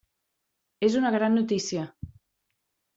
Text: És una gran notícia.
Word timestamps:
És 0.89 0.97
una 1.03 1.13
gran 1.17 1.39
notícia. 1.43 1.87